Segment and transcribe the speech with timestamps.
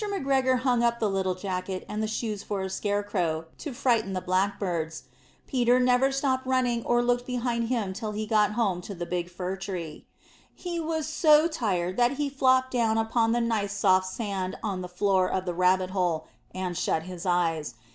[0.01, 4.13] McGregor hung up the little jacket and the shoes for a scare crow to frighten
[4.13, 5.03] the Blackbirds.
[5.45, 9.29] Peter never stopped running or looked behind him till he got home to the big
[9.29, 10.07] fir tree.
[10.55, 14.89] He was so tired that he flopped down upon the nice soft sand on the
[14.89, 17.75] floor of the rabbit hole, and shut his eyes.